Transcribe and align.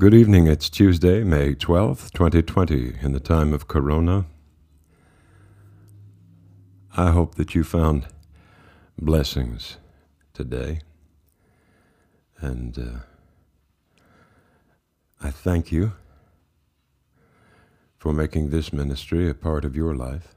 Good 0.00 0.14
evening. 0.14 0.46
It's 0.46 0.70
Tuesday, 0.70 1.24
May 1.24 1.54
12th, 1.54 2.12
2020, 2.12 2.94
in 3.02 3.12
the 3.12 3.20
time 3.20 3.52
of 3.52 3.68
Corona. 3.68 4.24
I 6.96 7.10
hope 7.10 7.34
that 7.34 7.54
you 7.54 7.64
found 7.64 8.06
blessings 8.96 9.76
today. 10.32 10.80
And 12.38 12.78
uh, 12.78 14.00
I 15.22 15.30
thank 15.30 15.70
you 15.70 15.92
for 17.98 18.14
making 18.14 18.48
this 18.48 18.72
ministry 18.72 19.28
a 19.28 19.34
part 19.34 19.66
of 19.66 19.76
your 19.76 19.94
life. 19.94 20.34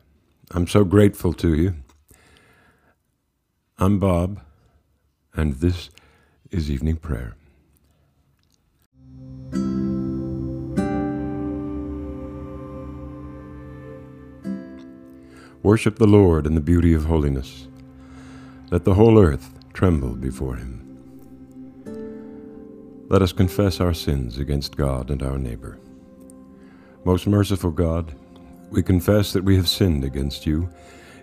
I'm 0.51 0.67
so 0.67 0.83
grateful 0.83 1.31
to 1.35 1.53
you. 1.53 1.75
I'm 3.77 3.97
Bob, 3.97 4.41
and 5.33 5.53
this 5.53 5.89
is 6.51 6.69
Evening 6.69 6.97
Prayer. 6.97 7.37
Worship 15.63 15.95
the 15.97 16.07
Lord 16.07 16.45
in 16.45 16.55
the 16.55 16.61
beauty 16.61 16.93
of 16.93 17.05
holiness. 17.05 17.69
Let 18.69 18.83
the 18.83 18.95
whole 18.95 19.17
earth 19.17 19.49
tremble 19.71 20.13
before 20.13 20.57
him. 20.57 20.81
Let 23.07 23.21
us 23.21 23.31
confess 23.31 23.79
our 23.79 23.93
sins 23.93 24.37
against 24.37 24.75
God 24.75 25.09
and 25.09 25.23
our 25.23 25.37
neighbor. 25.37 25.79
Most 27.05 27.27
merciful 27.27 27.71
God, 27.71 28.13
we 28.71 28.83
confess 28.83 29.31
that 29.31 29.45
we 29.45 29.55
have 29.55 29.69
sinned 29.69 30.03
against 30.03 30.45
you 30.45 30.69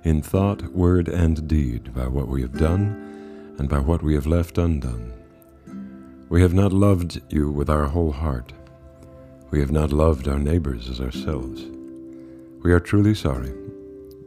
in 0.05 0.23
thought, 0.23 0.63
word, 0.73 1.09
and 1.09 1.47
deed 1.47 1.93
by 1.93 2.09
what 2.09 2.27
we 2.27 2.41
have 2.41 2.57
done 2.57 3.57
and 3.59 3.69
by 3.69 3.79
what 3.79 4.03
we 4.03 4.15
have 4.15 4.27
left 4.27 4.57
undone. 4.57 5.13
We 6.31 6.41
have 6.41 6.55
not 6.55 6.73
loved 6.73 7.21
you 7.31 7.51
with 7.51 7.69
our 7.69 7.89
whole 7.89 8.13
heart. 8.13 8.55
We 9.51 9.61
have 9.61 9.71
not 9.71 9.93
loved 9.93 10.29
our 10.29 10.39
neighbors 10.39 10.89
as 10.89 10.99
ourselves. 10.99 11.63
We 12.63 12.73
are 12.73 12.81
truly 12.81 13.15
sorry 13.15 13.53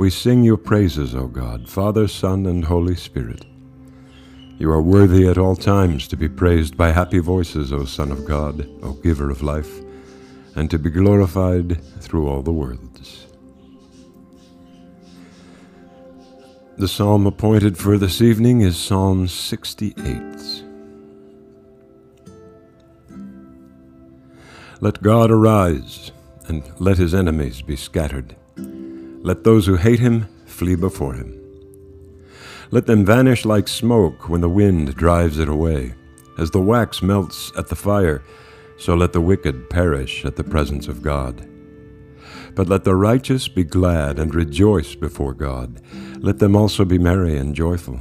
we 0.00 0.08
sing 0.08 0.42
your 0.42 0.56
praises, 0.56 1.14
O 1.14 1.26
God, 1.26 1.68
Father, 1.68 2.08
Son, 2.08 2.46
and 2.46 2.64
Holy 2.64 2.96
Spirit. 2.96 3.44
You 4.56 4.70
are 4.70 4.80
worthy 4.80 5.28
at 5.28 5.36
all 5.36 5.54
times 5.54 6.08
to 6.08 6.16
be 6.16 6.26
praised 6.26 6.74
by 6.74 6.90
happy 6.90 7.18
voices, 7.18 7.70
O 7.70 7.84
Son 7.84 8.10
of 8.10 8.24
God, 8.24 8.66
O 8.82 8.94
Giver 8.94 9.28
of 9.28 9.42
life, 9.42 9.82
and 10.56 10.70
to 10.70 10.78
be 10.78 10.88
glorified 10.88 11.84
through 12.00 12.28
all 12.28 12.40
the 12.40 12.50
worlds. 12.50 13.26
The 16.78 16.88
psalm 16.88 17.26
appointed 17.26 17.76
for 17.76 17.98
this 17.98 18.22
evening 18.22 18.62
is 18.62 18.78
Psalm 18.78 19.28
68. 19.28 20.64
Let 24.80 25.02
God 25.02 25.30
arise, 25.30 26.10
and 26.48 26.62
let 26.80 26.96
his 26.96 27.12
enemies 27.12 27.60
be 27.60 27.76
scattered. 27.76 28.34
Let 29.22 29.44
those 29.44 29.66
who 29.66 29.76
hate 29.76 30.00
him 30.00 30.28
flee 30.46 30.76
before 30.76 31.14
him. 31.14 31.36
Let 32.70 32.86
them 32.86 33.04
vanish 33.04 33.44
like 33.44 33.68
smoke 33.68 34.28
when 34.28 34.40
the 34.40 34.48
wind 34.48 34.94
drives 34.94 35.38
it 35.38 35.48
away. 35.48 35.94
As 36.38 36.50
the 36.52 36.60
wax 36.60 37.02
melts 37.02 37.52
at 37.58 37.68
the 37.68 37.76
fire, 37.76 38.22
so 38.78 38.94
let 38.94 39.12
the 39.12 39.20
wicked 39.20 39.68
perish 39.68 40.24
at 40.24 40.36
the 40.36 40.44
presence 40.44 40.88
of 40.88 41.02
God. 41.02 41.46
But 42.54 42.68
let 42.68 42.84
the 42.84 42.94
righteous 42.94 43.46
be 43.46 43.64
glad 43.64 44.18
and 44.18 44.34
rejoice 44.34 44.94
before 44.94 45.34
God. 45.34 45.82
Let 46.18 46.38
them 46.38 46.56
also 46.56 46.84
be 46.84 46.98
merry 46.98 47.36
and 47.36 47.54
joyful. 47.54 48.00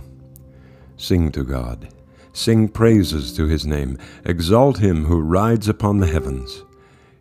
Sing 0.96 1.31
to 1.34 1.44
God. 1.44 1.90
Sing 2.31 2.69
praises 2.69 3.34
to 3.34 3.46
his 3.46 3.66
name. 3.66 3.97
Exalt 4.24 4.78
him 4.78 5.06
who 5.06 5.19
rides 5.19 5.68
upon 5.68 6.00
the 6.00 6.07
heavens. 6.07 6.63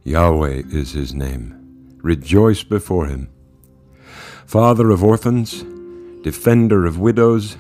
Yahweh 0.04 0.62
is 0.70 0.92
his 0.92 1.14
name. 1.14 1.54
Rejoice 2.02 2.62
before 2.62 3.06
him. 3.06 3.28
Father 4.48 4.90
of 4.90 5.04
orphans, 5.04 5.62
defender 6.22 6.86
of 6.86 6.98
widows, 6.98 7.58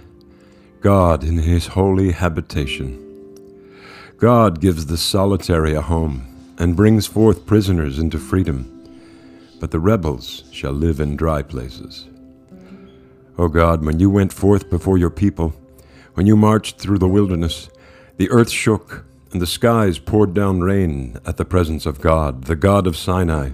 God 0.80 1.22
in 1.22 1.36
his 1.36 1.66
holy 1.66 2.12
habitation. 2.12 3.04
God 4.16 4.58
gives 4.62 4.86
the 4.86 4.96
solitary 4.96 5.74
a 5.74 5.82
home 5.82 6.54
and 6.58 6.74
brings 6.74 7.06
forth 7.06 7.44
prisoners 7.44 7.98
into 7.98 8.16
freedom, 8.16 8.88
but 9.60 9.70
the 9.70 9.78
rebels 9.78 10.44
shall 10.50 10.72
live 10.72 10.98
in 10.98 11.14
dry 11.14 11.42
places. 11.42 12.06
O 13.36 13.48
God, 13.48 13.84
when 13.84 14.00
you 14.00 14.08
went 14.08 14.32
forth 14.32 14.70
before 14.70 14.96
your 14.96 15.10
people, 15.10 15.52
when 16.14 16.26
you 16.26 16.38
marched 16.38 16.78
through 16.78 16.98
the 16.98 17.06
wilderness, 17.06 17.68
the 18.16 18.30
earth 18.30 18.48
shook 18.48 19.04
and 19.30 19.42
the 19.42 19.46
skies 19.46 19.98
poured 19.98 20.32
down 20.32 20.62
rain 20.62 21.18
at 21.26 21.36
the 21.36 21.44
presence 21.44 21.84
of 21.84 22.00
God, 22.00 22.44
the 22.44 22.56
God 22.56 22.86
of 22.86 22.96
Sinai, 22.96 23.50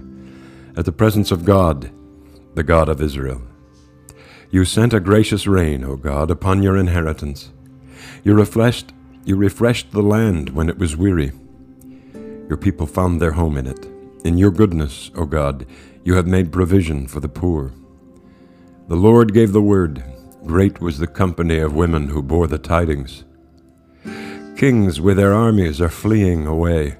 at 0.77 0.85
the 0.85 0.93
presence 0.93 1.31
of 1.31 1.43
God, 1.43 1.91
the 2.55 2.63
God 2.63 2.89
of 2.89 3.01
Israel. 3.01 3.41
You 4.49 4.63
sent 4.63 4.93
a 4.93 5.01
gracious 5.01 5.45
rain, 5.45 5.83
O 5.83 5.97
God, 5.97 6.31
upon 6.31 6.63
your 6.63 6.77
inheritance. 6.77 7.51
You 8.23 8.33
refreshed, 8.33 8.93
you 9.25 9.35
refreshed 9.35 9.91
the 9.91 10.01
land 10.01 10.49
when 10.51 10.69
it 10.69 10.77
was 10.77 10.95
weary. 10.95 11.33
Your 12.47 12.57
people 12.57 12.87
found 12.87 13.21
their 13.21 13.33
home 13.33 13.57
in 13.57 13.67
it. 13.67 13.85
In 14.23 14.37
your 14.37 14.51
goodness, 14.51 15.11
O 15.15 15.25
God, 15.25 15.65
you 16.05 16.15
have 16.15 16.27
made 16.27 16.53
provision 16.53 17.07
for 17.07 17.19
the 17.19 17.27
poor. 17.27 17.73
The 18.87 18.95
Lord 18.95 19.33
gave 19.33 19.51
the 19.51 19.61
word. 19.61 20.03
Great 20.45 20.79
was 20.79 20.99
the 20.99 21.07
company 21.07 21.57
of 21.57 21.75
women 21.75 22.07
who 22.07 22.23
bore 22.23 22.47
the 22.47 22.57
tidings. 22.57 23.25
Kings 24.55 25.01
with 25.01 25.17
their 25.17 25.33
armies 25.33 25.81
are 25.81 25.89
fleeing 25.89 26.47
away. 26.47 26.97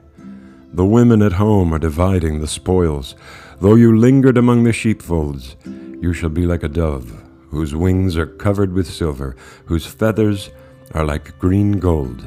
The 0.74 0.86
women 0.86 1.22
at 1.22 1.34
home 1.34 1.74
are 1.74 1.80
dividing 1.80 2.42
the 2.42 2.48
spoils. 2.48 3.16
Though 3.62 3.76
you 3.76 3.98
lingered 3.98 4.38
among 4.38 4.64
the 4.64 4.74
sheepfolds, 4.74 5.56
you 5.66 6.14
shall 6.14 6.30
be 6.30 6.46
like 6.46 6.64
a 6.64 6.68
dove, 6.68 7.24
whose 7.50 7.74
wings 7.74 8.18
are 8.18 8.26
covered 8.26 8.74
with 8.74 8.86
silver, 8.86 9.36
whose 9.66 9.86
feathers 9.86 10.50
are 10.94 11.06
like 11.06 11.40
green 11.40 11.80
gold. 11.80 12.24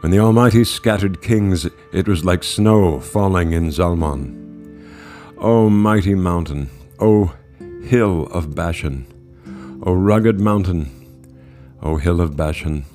When 0.00 0.10
the 0.10 0.18
Almighty 0.18 0.64
scattered 0.64 1.20
kings, 1.20 1.68
it 1.92 2.08
was 2.08 2.24
like 2.24 2.42
snow 2.42 2.98
falling 3.00 3.52
in 3.52 3.70
Zalmon. 3.70 4.88
O 5.36 5.68
mighty 5.68 6.14
mountain, 6.14 6.70
O 6.98 7.34
hill 7.82 8.26
of 8.28 8.54
Bashan, 8.54 9.06
O 9.82 9.92
rugged 9.92 10.40
mountain, 10.40 10.88
O 11.82 11.96
hill 11.96 12.22
of 12.22 12.36
Bashan, 12.36 12.86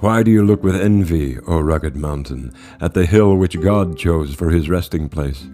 why 0.00 0.22
do 0.22 0.30
you 0.30 0.44
look 0.44 0.62
with 0.62 0.76
envy, 0.76 1.38
O 1.46 1.60
rugged 1.60 1.96
mountain, 1.96 2.52
at 2.78 2.92
the 2.92 3.06
hill 3.06 3.36
which 3.36 3.60
God 3.60 3.96
chose 3.96 4.34
for 4.34 4.50
his 4.50 4.68
resting 4.68 5.08
place? 5.08 5.46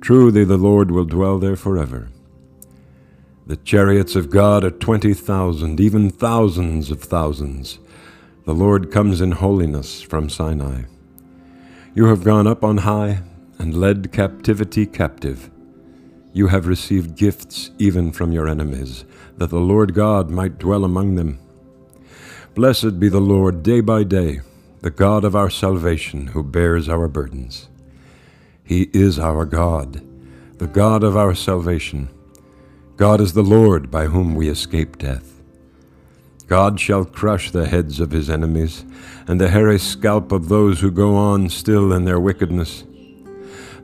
Truly 0.00 0.44
the 0.44 0.56
Lord 0.56 0.90
will 0.90 1.04
dwell 1.04 1.38
there 1.38 1.56
forever. 1.56 2.08
The 3.46 3.56
chariots 3.56 4.14
of 4.14 4.30
God 4.30 4.62
are 4.64 4.70
twenty 4.70 5.14
thousand, 5.14 5.80
even 5.80 6.10
thousands 6.10 6.90
of 6.90 7.02
thousands. 7.02 7.78
The 8.44 8.54
Lord 8.54 8.90
comes 8.90 9.20
in 9.20 9.32
holiness 9.32 10.02
from 10.02 10.28
Sinai. 10.28 10.82
You 11.94 12.06
have 12.06 12.24
gone 12.24 12.46
up 12.46 12.62
on 12.62 12.78
high 12.78 13.22
and 13.58 13.74
led 13.74 14.12
captivity 14.12 14.86
captive. 14.86 15.50
You 16.32 16.48
have 16.48 16.66
received 16.66 17.16
gifts 17.16 17.70
even 17.78 18.12
from 18.12 18.32
your 18.32 18.46
enemies, 18.46 19.04
that 19.38 19.50
the 19.50 19.58
Lord 19.58 19.94
God 19.94 20.30
might 20.30 20.58
dwell 20.58 20.84
among 20.84 21.14
them. 21.14 21.38
Blessed 22.54 23.00
be 23.00 23.08
the 23.08 23.20
Lord 23.20 23.62
day 23.62 23.80
by 23.80 24.04
day, 24.04 24.40
the 24.80 24.90
God 24.90 25.24
of 25.24 25.34
our 25.34 25.50
salvation, 25.50 26.28
who 26.28 26.42
bears 26.42 26.88
our 26.88 27.08
burdens. 27.08 27.68
He 28.68 28.90
is 28.92 29.18
our 29.18 29.46
God, 29.46 30.02
the 30.58 30.66
God 30.66 31.02
of 31.02 31.16
our 31.16 31.34
salvation. 31.34 32.10
God 32.98 33.18
is 33.18 33.32
the 33.32 33.42
Lord 33.42 33.90
by 33.90 34.08
whom 34.08 34.34
we 34.34 34.50
escape 34.50 34.98
death. 34.98 35.40
God 36.48 36.78
shall 36.78 37.06
crush 37.06 37.50
the 37.50 37.66
heads 37.66 37.98
of 37.98 38.10
his 38.10 38.28
enemies, 38.28 38.84
and 39.26 39.40
the 39.40 39.48
hairy 39.48 39.78
scalp 39.78 40.32
of 40.32 40.50
those 40.50 40.80
who 40.80 40.90
go 40.90 41.16
on 41.16 41.48
still 41.48 41.94
in 41.94 42.04
their 42.04 42.20
wickedness. 42.20 42.84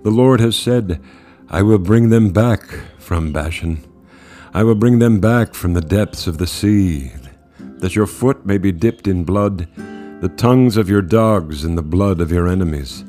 The 0.03 0.11
Lord 0.11 0.41
has 0.41 0.55
said, 0.55 1.01
I 1.49 1.63
will 1.63 1.79
bring 1.79 2.11
them 2.11 2.31
back 2.31 2.69
from 2.99 3.33
Bashan. 3.33 3.83
I 4.53 4.65
will 4.65 4.75
bring 4.75 4.99
them 4.99 5.19
back 5.19 5.55
from 5.55 5.73
the 5.73 5.81
depths 5.81 6.27
of 6.27 6.37
the 6.37 6.47
sea, 6.47 7.13
that 7.79 7.97
your 7.97 8.07
foot 8.07 8.45
may 8.45 8.59
be 8.59 8.71
dipped 8.71 9.09
in 9.09 9.25
blood, 9.25 9.67
the 10.21 10.31
tongues 10.37 10.77
of 10.77 10.91
your 10.91 11.01
dogs 11.01 11.65
in 11.65 11.75
the 11.75 11.83
blood 11.83 12.21
of 12.21 12.31
your 12.31 12.47
enemies. 12.47 13.03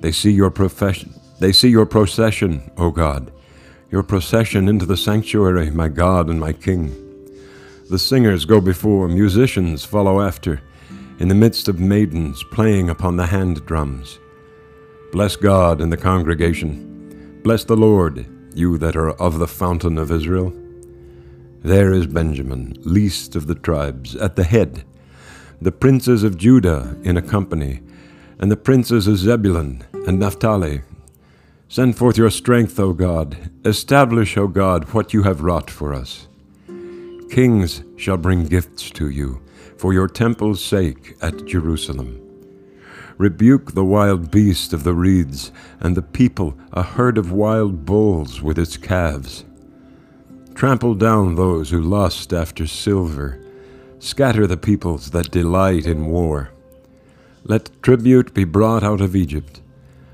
They 0.00 0.12
see 0.12 0.30
your 0.30 0.50
profession. 0.50 1.14
They 1.40 1.52
see 1.52 1.68
your 1.68 1.86
procession, 1.86 2.70
O 2.76 2.90
God, 2.90 3.30
your 3.90 4.02
procession 4.02 4.68
into 4.68 4.86
the 4.86 4.96
sanctuary, 4.96 5.70
my 5.70 5.88
God 5.88 6.28
and 6.28 6.40
my 6.40 6.52
King. 6.52 6.92
The 7.90 7.98
singers 7.98 8.44
go 8.44 8.60
before, 8.60 9.08
musicians 9.08 9.84
follow 9.84 10.20
after, 10.20 10.60
in 11.18 11.28
the 11.28 11.34
midst 11.34 11.68
of 11.68 11.80
maidens 11.80 12.44
playing 12.52 12.90
upon 12.90 13.16
the 13.16 13.26
hand 13.26 13.64
drums. 13.66 14.18
Bless 15.10 15.36
God 15.36 15.80
and 15.80 15.92
the 15.92 15.96
congregation. 15.96 17.40
Bless 17.42 17.64
the 17.64 17.76
Lord, 17.76 18.26
you 18.54 18.78
that 18.78 18.96
are 18.96 19.12
of 19.12 19.38
the 19.38 19.48
fountain 19.48 19.96
of 19.96 20.12
Israel. 20.12 20.52
There 21.62 21.92
is 21.92 22.06
Benjamin, 22.06 22.74
least 22.80 23.34
of 23.36 23.46
the 23.46 23.54
tribes, 23.54 24.14
at 24.16 24.36
the 24.36 24.44
head, 24.44 24.84
the 25.60 25.72
princes 25.72 26.22
of 26.22 26.36
Judah 26.36 26.96
in 27.02 27.16
a 27.16 27.22
company, 27.22 27.80
and 28.38 28.50
the 28.50 28.56
princes 28.56 29.06
of 29.06 29.18
Zebulun 29.18 29.84
and 30.06 30.18
Naphtali. 30.18 30.82
Send 31.68 31.96
forth 31.98 32.16
your 32.16 32.30
strength, 32.30 32.78
O 32.80 32.92
God. 32.92 33.50
Establish, 33.64 34.36
O 34.36 34.46
God, 34.46 34.84
what 34.94 35.12
you 35.12 35.24
have 35.24 35.42
wrought 35.42 35.70
for 35.70 35.92
us. 35.92 36.28
Kings 37.30 37.82
shall 37.96 38.16
bring 38.16 38.46
gifts 38.46 38.90
to 38.90 39.10
you 39.10 39.42
for 39.76 39.92
your 39.92 40.08
temple's 40.08 40.64
sake 40.64 41.14
at 41.20 41.44
Jerusalem. 41.44 42.24
Rebuke 43.18 43.72
the 43.72 43.84
wild 43.84 44.30
beast 44.30 44.72
of 44.72 44.84
the 44.84 44.94
reeds, 44.94 45.52
and 45.80 45.96
the 45.96 46.02
people 46.02 46.56
a 46.72 46.82
herd 46.82 47.18
of 47.18 47.32
wild 47.32 47.84
bulls 47.84 48.40
with 48.40 48.58
its 48.58 48.76
calves. 48.76 49.44
Trample 50.54 50.94
down 50.94 51.34
those 51.34 51.70
who 51.70 51.80
lust 51.80 52.32
after 52.32 52.66
silver. 52.66 53.44
Scatter 53.98 54.46
the 54.46 54.56
peoples 54.56 55.10
that 55.10 55.30
delight 55.30 55.86
in 55.86 56.06
war. 56.06 56.50
Let 57.48 57.82
tribute 57.82 58.34
be 58.34 58.44
brought 58.44 58.82
out 58.82 59.00
of 59.00 59.16
Egypt. 59.16 59.62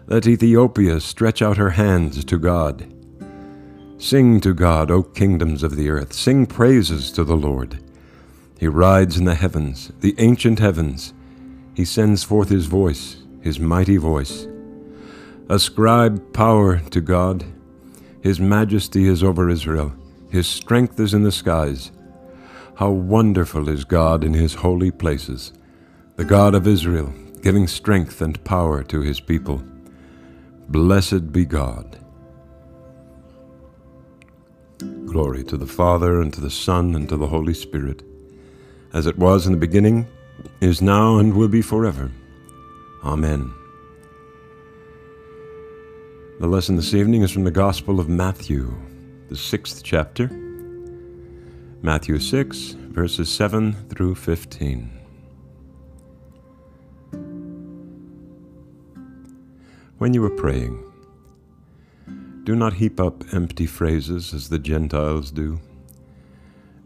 Let 0.06 0.25
Ethiopia 0.25 1.00
stretch 1.00 1.42
out 1.42 1.56
her 1.56 1.70
hands 1.70 2.25
to 2.25 2.38
God. 2.38 2.86
Sing 3.98 4.40
to 4.42 4.54
God, 4.54 4.88
O 4.88 5.02
kingdoms 5.02 5.64
of 5.64 5.75
the 5.75 5.90
earth. 5.90 6.12
Sing 6.12 6.46
praises 6.46 7.10
to 7.10 7.25
the 7.25 7.36
Lord. 7.36 7.82
He 8.56 8.69
rides 8.69 9.19
in 9.19 9.25
the 9.25 9.34
heavens, 9.34 9.90
the 9.98 10.14
ancient 10.19 10.60
heavens. 10.60 11.12
He 11.75 11.84
sends 11.84 12.22
forth 12.22 12.50
his 12.50 12.66
voice, 12.66 13.16
his 13.42 13.58
mighty 13.58 13.96
voice. 13.96 14.46
Ascribe 15.48 16.32
power 16.32 16.78
to 16.78 17.00
God. 17.00 17.44
His 18.22 18.38
majesty 18.38 19.08
is 19.08 19.25
over 19.25 19.50
Israel. 19.50 19.92
His 20.30 20.46
strength 20.46 21.00
is 21.00 21.12
in 21.12 21.25
the 21.25 21.32
skies. 21.32 21.90
How 22.76 22.90
wonderful 22.90 23.69
is 23.69 23.82
God 23.82 24.22
in 24.22 24.34
his 24.34 24.54
holy 24.54 24.92
places, 24.92 25.52
the 26.14 26.25
God 26.25 26.54
of 26.54 26.69
Israel, 26.69 27.12
giving 27.44 27.67
strength 27.67 28.23
and 28.23 28.43
power 28.44 28.82
to 28.82 29.02
his 29.02 29.20
people. 29.20 29.62
Blessed 30.70 31.31
be 31.31 31.44
God. 31.44 31.99
Glory 35.05 35.44
to 35.44 35.58
the 35.58 35.67
Father, 35.67 36.23
and 36.23 36.32
to 36.32 36.41
the 36.41 36.49
Son, 36.49 36.94
and 36.94 37.06
to 37.11 37.19
the 37.19 37.26
Holy 37.26 37.52
Spirit, 37.52 38.02
as 38.94 39.06
it 39.06 39.19
was 39.19 39.46
in 39.46 39.52
the 39.52 39.58
beginning, 39.58 40.06
is 40.62 40.81
now, 40.81 41.19
and 41.19 41.35
will 41.35 41.49
be 41.49 41.61
forever. 41.61 42.11
Amen. 43.05 43.52
The 46.40 46.47
lesson 46.47 46.76
this 46.76 46.94
evening 46.94 47.20
is 47.20 47.31
from 47.31 47.44
the 47.44 47.50
Gospel 47.50 48.00
of 48.00 48.08
Matthew 48.08 48.75
the 49.29 49.37
sixth 49.37 49.82
chapter, 49.82 50.29
Matthew 51.82 52.19
6, 52.19 52.70
verses 52.88 53.31
7 53.31 53.75
through 53.90 54.14
15. 54.14 55.03
When 59.99 60.12
you 60.12 60.25
are 60.25 60.31
praying, 60.31 60.82
do 62.43 62.56
not 62.56 62.75
heap 62.75 62.99
up 62.99 63.23
empty 63.32 63.64
phrases 63.64 64.35
as 64.35 64.49
the 64.49 64.58
Gentiles 64.58 65.31
do, 65.31 65.61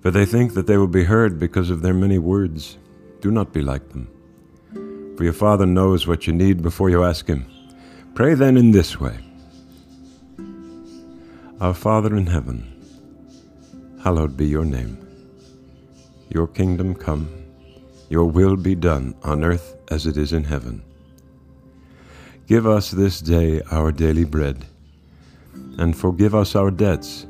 for 0.03 0.11
they 0.11 0.27
think 0.27 0.53
that 0.53 0.67
they 0.67 0.77
will 0.77 0.87
be 0.87 1.05
heard 1.05 1.39
because 1.39 1.71
of 1.71 1.81
their 1.81 1.95
many 1.95 2.19
words. 2.19 2.77
Do 3.23 3.31
not 3.31 3.55
be 3.55 3.63
like 3.63 3.89
them, 3.89 4.09
for 5.17 5.25
your 5.25 5.33
Father 5.33 5.65
knows 5.65 6.07
what 6.07 6.27
you 6.27 6.35
need 6.35 6.63
before 6.63 6.91
you 6.91 7.03
ask 7.03 7.27
Him. 7.27 7.47
Pray 8.15 8.35
then 8.35 8.59
in 8.59 8.73
this 8.73 9.01
way. 9.01 9.19
Our 11.63 11.75
Father 11.75 12.15
in 12.15 12.27
heaven, 12.27 12.63
hallowed 14.05 14.37
be 14.37 14.47
your 14.47 14.67
name. 14.67 14.99
Your 16.29 16.47
kingdom 16.47 16.95
come, 16.95 17.31
your 18.11 18.27
will 18.27 18.57
be 18.57 18.75
done 18.75 19.15
on 19.23 19.45
earth 19.45 19.77
as 19.91 20.07
it 20.07 20.19
is 20.19 20.35
in 20.35 20.45
heaven. 20.45 20.83
Give 22.49 22.67
us 22.67 22.91
this 22.91 23.21
day 23.21 23.61
our 23.71 23.93
daily 23.93 24.25
bread, 24.25 24.65
and 25.77 25.95
forgive 25.95 26.35
us 26.35 26.57
our 26.57 26.71
debts, 26.71 27.27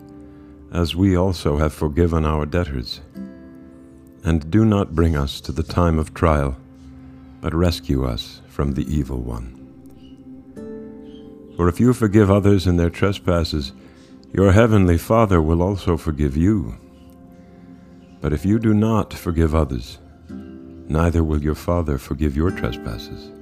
as 0.73 0.95
we 0.95 1.17
also 1.17 1.57
have 1.57 1.75
forgiven 1.75 2.25
our 2.25 2.47
debtors. 2.47 3.01
And 4.23 4.49
do 4.49 4.65
not 4.65 4.95
bring 4.95 5.17
us 5.17 5.41
to 5.41 5.51
the 5.51 5.65
time 5.65 5.99
of 5.99 6.15
trial, 6.15 6.57
but 7.41 7.53
rescue 7.53 8.07
us 8.07 8.43
from 8.47 8.75
the 8.75 8.87
evil 8.87 9.21
one. 9.21 9.57
For 11.57 11.69
if 11.69 11.81
you 11.81 11.93
forgive 11.93 12.31
others 12.31 12.69
in 12.69 12.77
their 12.77 12.89
trespasses, 12.89 13.73
your 14.33 14.53
heavenly 14.53 14.99
Father 14.99 15.43
will 15.43 15.63
also 15.63 15.97
forgive 15.97 16.37
you. 16.37 16.77
But 18.21 18.33
if 18.33 18.47
you 18.47 18.61
do 18.61 18.73
not 18.73 19.13
forgive 19.13 19.53
others, 19.53 19.99
neither 20.29 21.25
will 21.25 21.43
your 21.43 21.57
Father 21.57 21.99
forgive 21.99 22.37
your 22.37 22.53
trespasses. 22.53 23.33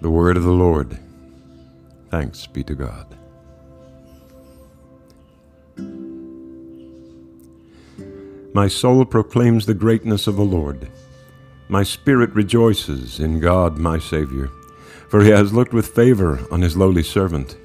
The 0.00 0.10
word 0.10 0.36
of 0.36 0.44
the 0.44 0.52
Lord. 0.52 0.96
Thanks 2.10 2.46
be 2.46 2.62
to 2.64 2.74
God. 2.74 3.16
My 8.54 8.68
soul 8.68 9.04
proclaims 9.04 9.66
the 9.66 9.74
greatness 9.74 10.26
of 10.26 10.36
the 10.36 10.44
Lord. 10.44 10.88
My 11.68 11.82
spirit 11.82 12.32
rejoices 12.34 13.18
in 13.18 13.40
God 13.40 13.78
my 13.78 13.98
Savior, 13.98 14.48
for 15.08 15.22
he 15.22 15.30
has 15.30 15.52
looked 15.52 15.74
with 15.74 15.88
favor 15.88 16.40
on 16.50 16.62
his 16.62 16.76
lowly 16.76 17.02
servant. 17.02 17.56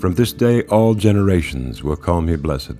From 0.00 0.14
this 0.14 0.32
day 0.32 0.62
all 0.64 0.94
generations 0.94 1.82
will 1.82 1.96
call 1.96 2.20
me 2.22 2.36
blessed. 2.36 2.76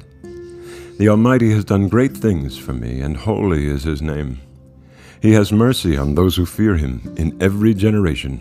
The 0.99 1.09
Almighty 1.09 1.51
has 1.51 1.65
done 1.65 1.89
great 1.89 2.17
things 2.17 2.57
for 2.57 2.73
me, 2.73 3.01
and 3.01 3.17
holy 3.17 3.67
is 3.67 3.83
his 3.83 4.01
name. 4.01 4.41
He 5.21 5.33
has 5.33 5.53
mercy 5.53 5.97
on 5.97 6.15
those 6.15 6.37
who 6.37 6.47
fear 6.47 6.77
him 6.77 7.13
in 7.17 7.37
every 7.43 7.75
generation. 7.75 8.41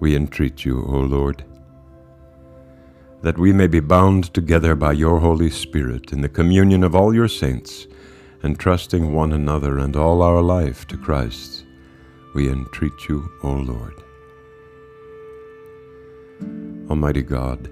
we 0.00 0.14
entreat 0.14 0.64
you, 0.64 0.84
O 0.88 0.98
Lord 0.98 1.44
that 3.26 3.38
we 3.38 3.52
may 3.52 3.66
be 3.66 3.80
bound 3.80 4.32
together 4.32 4.76
by 4.76 4.92
your 4.92 5.18
Holy 5.18 5.50
Spirit 5.50 6.12
in 6.12 6.20
the 6.20 6.28
communion 6.28 6.84
of 6.84 6.94
all 6.94 7.12
your 7.12 7.26
saints, 7.26 7.88
entrusting 8.44 9.12
one 9.12 9.32
another 9.32 9.78
and 9.78 9.96
all 9.96 10.22
our 10.22 10.40
life 10.40 10.86
to 10.86 10.96
Christ, 10.96 11.64
we 12.34 12.48
entreat 12.48 13.08
you, 13.08 13.28
O 13.42 13.50
Lord. 13.50 13.94
Almighty 16.88 17.22
God, 17.22 17.68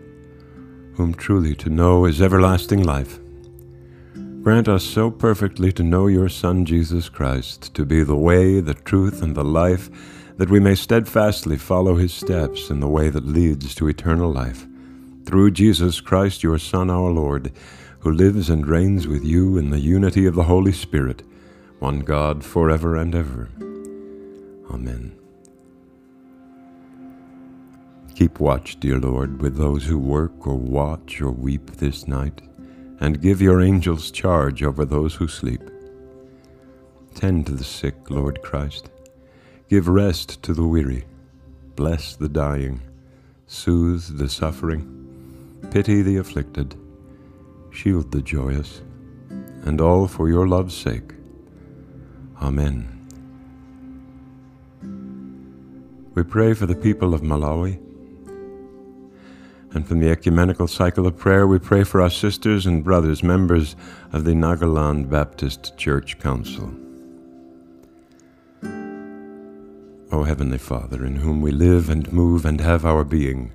whom 0.94 1.14
truly 1.14 1.54
to 1.54 1.70
know 1.70 2.04
is 2.04 2.20
everlasting 2.20 2.82
life, 2.82 3.20
grant 4.42 4.66
us 4.66 4.82
so 4.82 5.08
perfectly 5.08 5.70
to 5.72 5.84
know 5.84 6.08
your 6.08 6.28
Son 6.28 6.64
Jesus 6.64 7.08
Christ, 7.08 7.72
to 7.74 7.84
be 7.84 8.02
the 8.02 8.16
way, 8.16 8.58
the 8.58 8.74
truth, 8.74 9.22
and 9.22 9.36
the 9.36 9.44
life, 9.44 9.88
that 10.36 10.50
we 10.50 10.60
may 10.60 10.74
steadfastly 10.74 11.56
follow 11.56 11.96
his 11.96 12.12
steps 12.12 12.70
in 12.70 12.80
the 12.80 12.88
way 12.88 13.08
that 13.08 13.26
leads 13.26 13.74
to 13.74 13.88
eternal 13.88 14.32
life 14.32 14.66
through 15.24 15.50
Jesus 15.50 16.00
Christ, 16.00 16.42
your 16.42 16.58
Son, 16.58 16.90
our 16.90 17.10
Lord, 17.10 17.52
who 18.00 18.12
lives 18.12 18.50
and 18.50 18.66
reigns 18.66 19.06
with 19.06 19.24
you 19.24 19.56
in 19.56 19.70
the 19.70 19.80
unity 19.80 20.26
of 20.26 20.34
the 20.34 20.44
Holy 20.44 20.72
Spirit, 20.72 21.22
one 21.78 22.00
God, 22.00 22.44
forever 22.44 22.96
and 22.96 23.14
ever. 23.14 23.48
Amen. 24.70 25.16
Keep 28.14 28.38
watch, 28.38 28.78
dear 28.78 28.98
Lord, 28.98 29.40
with 29.40 29.56
those 29.56 29.84
who 29.84 29.98
work 29.98 30.46
or 30.46 30.56
watch 30.56 31.20
or 31.20 31.30
weep 31.30 31.70
this 31.72 32.06
night, 32.06 32.42
and 33.00 33.20
give 33.20 33.40
your 33.40 33.60
angels 33.60 34.10
charge 34.10 34.62
over 34.62 34.84
those 34.84 35.14
who 35.14 35.26
sleep. 35.26 35.62
Tend 37.14 37.46
to 37.46 37.52
the 37.52 37.64
sick, 37.64 38.10
Lord 38.10 38.42
Christ. 38.42 38.90
Give 39.74 39.88
rest 39.88 40.40
to 40.44 40.54
the 40.54 40.62
weary. 40.62 41.04
Bless 41.74 42.14
the 42.14 42.28
dying. 42.28 42.80
Soothe 43.48 44.18
the 44.18 44.28
suffering 44.28 44.86
Pity 45.72 46.00
the 46.00 46.18
afflicted, 46.18 46.76
shield 47.72 48.12
the 48.12 48.22
joyous, 48.22 48.82
and 49.64 49.80
all 49.80 50.06
for 50.06 50.28
your 50.28 50.46
love's 50.46 50.76
sake. 50.76 51.14
Amen. 52.40 52.86
We 56.14 56.22
pray 56.22 56.54
for 56.54 56.66
the 56.66 56.76
people 56.76 57.12
of 57.12 57.22
Malawi. 57.22 57.80
And 59.72 59.88
from 59.88 59.98
the 59.98 60.10
ecumenical 60.10 60.68
cycle 60.68 61.04
of 61.04 61.16
prayer, 61.16 61.48
we 61.48 61.58
pray 61.58 61.82
for 61.82 62.00
our 62.00 62.10
sisters 62.10 62.64
and 62.64 62.84
brothers, 62.84 63.24
members 63.24 63.74
of 64.12 64.22
the 64.22 64.34
Nagaland 64.34 65.10
Baptist 65.10 65.76
Church 65.76 66.20
Council. 66.20 66.72
O 70.14 70.22
Heavenly 70.22 70.58
Father, 70.58 71.04
in 71.04 71.16
whom 71.16 71.42
we 71.42 71.50
live 71.50 71.90
and 71.90 72.12
move 72.12 72.44
and 72.44 72.60
have 72.60 72.86
our 72.86 73.02
being, 73.02 73.52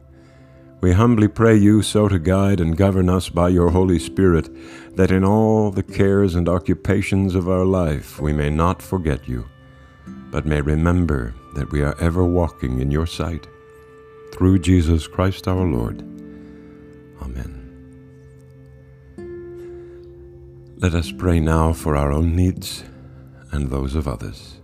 we 0.81 0.91
humbly 0.91 1.29
pray 1.29 1.55
you 1.55 1.81
so 1.81 2.09
to 2.09 2.19
guide 2.19 2.59
and 2.59 2.75
govern 2.75 3.07
us 3.07 3.29
by 3.29 3.47
your 3.47 3.69
Holy 3.69 3.97
Spirit, 3.97 4.49
that 4.97 5.09
in 5.09 5.23
all 5.23 5.71
the 5.71 5.81
cares 5.81 6.35
and 6.35 6.49
occupations 6.49 7.33
of 7.33 7.47
our 7.47 7.63
life 7.63 8.19
we 8.19 8.33
may 8.33 8.49
not 8.49 8.81
forget 8.81 9.25
you, 9.25 9.47
but 10.31 10.45
may 10.45 10.59
remember 10.59 11.33
that 11.55 11.71
we 11.71 11.81
are 11.81 11.95
ever 11.97 12.25
walking 12.25 12.81
in 12.81 12.91
your 12.91 13.07
sight. 13.07 13.47
Through 14.33 14.59
Jesus 14.59 15.07
Christ 15.07 15.47
our 15.47 15.65
Lord. 15.65 16.01
Amen. 17.21 17.55
Let 20.79 20.93
us 20.93 21.09
pray 21.13 21.39
now 21.39 21.71
for 21.71 21.95
our 21.95 22.11
own 22.11 22.35
needs 22.35 22.83
and 23.53 23.69
those 23.69 23.95
of 23.95 24.09
others. 24.09 24.58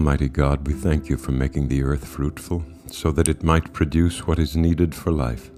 Almighty 0.00 0.30
God, 0.30 0.66
we 0.66 0.72
thank 0.72 1.10
you 1.10 1.18
for 1.18 1.32
making 1.32 1.68
the 1.68 1.82
earth 1.82 2.06
fruitful, 2.06 2.64
so 2.86 3.10
that 3.10 3.28
it 3.28 3.42
might 3.42 3.74
produce 3.74 4.26
what 4.26 4.38
is 4.38 4.56
needed 4.56 4.94
for 4.94 5.10
life. 5.10 5.50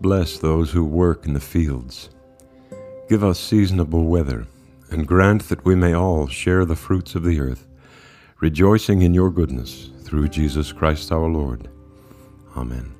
Bless 0.00 0.38
those 0.38 0.70
who 0.70 0.84
work 0.84 1.26
in 1.26 1.32
the 1.32 1.40
fields. 1.40 2.08
Give 3.08 3.24
us 3.24 3.40
seasonable 3.40 4.04
weather, 4.04 4.46
and 4.92 5.08
grant 5.08 5.48
that 5.48 5.64
we 5.64 5.74
may 5.74 5.92
all 5.92 6.28
share 6.28 6.64
the 6.64 6.76
fruits 6.76 7.16
of 7.16 7.24
the 7.24 7.40
earth, 7.40 7.66
rejoicing 8.38 9.02
in 9.02 9.12
your 9.12 9.32
goodness 9.32 9.90
through 10.04 10.28
Jesus 10.28 10.70
Christ 10.70 11.10
our 11.10 11.28
Lord. 11.28 11.68
Amen. 12.56 12.94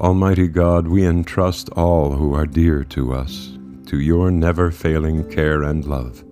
Almighty 0.00 0.48
God, 0.48 0.88
we 0.88 1.04
entrust 1.04 1.68
all 1.76 2.12
who 2.12 2.32
are 2.32 2.46
dear 2.46 2.84
to 2.84 3.12
us 3.12 3.58
to 3.84 4.00
your 4.00 4.30
never 4.30 4.70
failing 4.70 5.30
care 5.30 5.62
and 5.62 5.84
love 5.84 6.25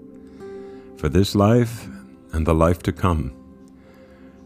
for 1.05 1.11
this 1.11 1.35
life 1.35 1.87
and 2.33 2.47
the 2.47 2.55
life 2.55 2.83
to 2.83 2.91
come, 2.91 3.31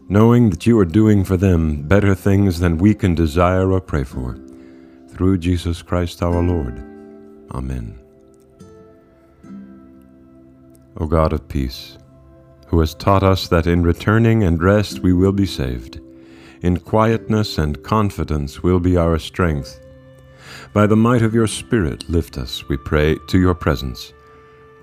knowing 0.09 0.49
that 0.49 0.65
you 0.67 0.77
are 0.77 0.83
doing 0.83 1.23
for 1.23 1.37
them 1.37 1.83
better 1.83 2.13
things 2.13 2.59
than 2.59 2.77
we 2.77 2.93
can 2.93 3.15
desire 3.15 3.71
or 3.71 3.79
pray 3.79 4.03
for, 4.03 4.37
through 5.07 5.37
Jesus 5.37 5.81
Christ 5.81 6.21
our 6.21 6.43
Lord. 6.43 6.77
Amen. 7.51 7.97
O 10.97 11.07
God 11.07 11.31
of 11.31 11.47
peace, 11.47 11.97
who 12.67 12.81
has 12.81 12.93
taught 12.93 13.23
us 13.23 13.47
that 13.47 13.65
in 13.65 13.81
returning 13.81 14.43
and 14.43 14.61
rest 14.61 14.99
we 14.99 15.13
will 15.13 15.31
be 15.31 15.45
saved, 15.45 16.01
in 16.61 16.77
quietness 16.77 17.57
and 17.57 17.81
confidence 17.83 18.61
will 18.61 18.81
be 18.81 18.97
our 18.97 19.17
strength. 19.17 19.79
By 20.73 20.87
the 20.87 20.97
might 20.97 21.21
of 21.21 21.33
your 21.33 21.47
Spirit, 21.47 22.09
lift 22.09 22.37
us, 22.37 22.67
we 22.67 22.75
pray, 22.75 23.15
to 23.29 23.39
your 23.39 23.55
presence 23.55 24.11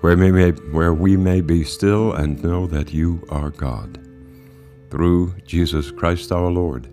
where 0.01 0.15
we, 0.15 0.31
may, 0.31 0.51
where 0.51 0.93
we 0.93 1.17
may 1.17 1.41
be 1.41 1.63
still 1.63 2.13
and 2.13 2.41
know 2.43 2.67
that 2.67 2.93
you 2.93 3.25
are 3.29 3.49
God. 3.49 3.99
Through 4.89 5.35
Jesus 5.45 5.91
Christ 5.91 6.31
our 6.31 6.49
Lord. 6.49 6.87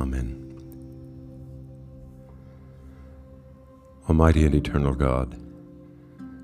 Amen. 0.00 0.42
Almighty 4.08 4.44
and 4.44 4.54
eternal 4.54 4.94
God, 4.94 5.38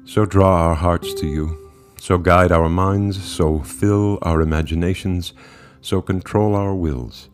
So 0.04 0.24
draw 0.24 0.68
our 0.68 0.74
hearts 0.74 1.12
to 1.14 1.26
you, 1.26 1.70
so 1.98 2.16
guide 2.16 2.52
our 2.52 2.68
minds, 2.68 3.22
so 3.22 3.58
fill 3.58 4.18
our 4.22 4.40
imaginations, 4.40 5.34
so 5.80 6.00
control 6.00 6.54
our 6.54 6.74
wills, 6.74 7.28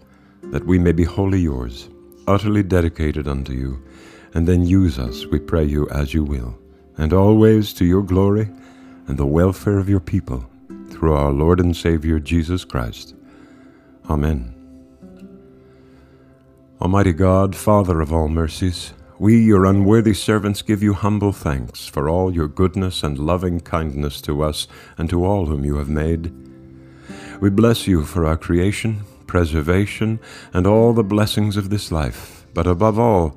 that 0.44 0.66
we 0.66 0.78
may 0.78 0.92
be 0.92 1.04
wholly 1.04 1.40
yours, 1.40 1.88
utterly 2.26 2.62
dedicated 2.62 3.28
unto 3.28 3.52
you, 3.52 3.84
and 4.34 4.48
then 4.48 4.66
use 4.66 4.98
us, 4.98 5.26
we 5.26 5.38
pray 5.38 5.64
you, 5.64 5.88
as 5.90 6.14
you 6.14 6.24
will, 6.24 6.58
and 6.96 7.12
always 7.12 7.72
to 7.74 7.84
your 7.84 8.02
glory 8.02 8.48
and 9.06 9.18
the 9.18 9.26
welfare 9.26 9.78
of 9.78 9.88
your 9.88 10.00
people, 10.00 10.48
through 10.90 11.14
our 11.14 11.32
Lord 11.32 11.60
and 11.60 11.76
Savior 11.76 12.18
Jesus 12.18 12.64
Christ. 12.64 13.14
Amen. 14.08 14.54
Almighty 16.80 17.12
God, 17.12 17.56
Father 17.56 18.00
of 18.00 18.12
all 18.12 18.28
mercies, 18.28 18.92
we, 19.18 19.42
your 19.42 19.64
unworthy 19.64 20.12
servants, 20.12 20.60
give 20.60 20.82
you 20.82 20.92
humble 20.92 21.32
thanks 21.32 21.86
for 21.86 22.08
all 22.08 22.34
your 22.34 22.48
goodness 22.48 23.02
and 23.02 23.18
loving 23.18 23.60
kindness 23.60 24.20
to 24.22 24.42
us 24.42 24.66
and 24.98 25.08
to 25.08 25.24
all 25.24 25.46
whom 25.46 25.64
you 25.64 25.76
have 25.76 25.88
made. 25.88 26.32
We 27.40 27.50
bless 27.50 27.86
you 27.86 28.04
for 28.04 28.26
our 28.26 28.36
creation, 28.36 29.02
preservation, 29.26 30.18
and 30.52 30.66
all 30.66 30.92
the 30.92 31.04
blessings 31.04 31.56
of 31.56 31.70
this 31.70 31.92
life, 31.92 32.44
but 32.54 32.66
above 32.66 32.98
all, 32.98 33.36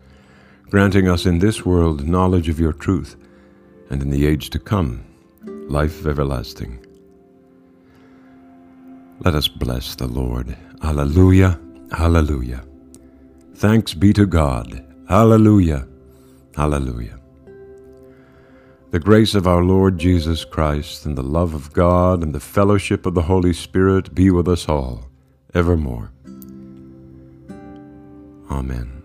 granting 0.71 1.09
us 1.09 1.25
in 1.25 1.39
this 1.39 1.65
world 1.65 2.07
knowledge 2.07 2.47
of 2.47 2.57
your 2.57 2.71
truth, 2.71 3.17
and 3.89 4.01
in 4.01 4.09
the 4.09 4.25
age 4.25 4.49
to 4.49 4.57
come, 4.57 5.03
life 5.67 6.05
everlasting. 6.05 6.79
Let 9.19 9.35
us 9.35 9.49
bless 9.49 9.95
the 9.95 10.07
Lord. 10.07 10.55
Alleluia, 10.81 11.59
Alleluia. 11.91 12.63
Thanks 13.55 13.93
be 13.93 14.13
to 14.13 14.25
God. 14.25 14.81
Alleluia, 15.09 15.85
Alleluia. 16.57 17.19
The 18.91 18.99
grace 18.99 19.35
of 19.35 19.45
our 19.45 19.63
Lord 19.63 19.97
Jesus 19.97 20.45
Christ, 20.45 21.05
and 21.05 21.17
the 21.17 21.21
love 21.21 21.53
of 21.53 21.73
God, 21.73 22.23
and 22.23 22.33
the 22.33 22.39
fellowship 22.39 23.05
of 23.05 23.13
the 23.13 23.23
Holy 23.23 23.51
Spirit 23.51 24.15
be 24.15 24.31
with 24.31 24.47
us 24.47 24.69
all, 24.69 25.09
evermore. 25.53 26.13
Amen. 28.49 29.00